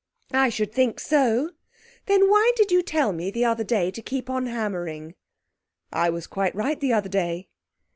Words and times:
'I 0.31 0.49
should 0.49 0.73
think 0.73 0.99
so! 0.99 1.51
Then 2.07 2.27
why 2.27 2.51
did 2.55 2.71
you 2.71 2.81
tell 2.81 3.13
me 3.13 3.29
the 3.29 3.45
other 3.45 3.63
day 3.63 3.91
to 3.91 4.01
keep 4.01 4.31
on 4.31 4.47
hammering?' 4.47 5.13
'I 5.93 6.09
was 6.09 6.25
quite 6.25 6.55
right 6.55 6.79
the 6.79 6.91
other 6.91 7.07
day.' 7.07 7.49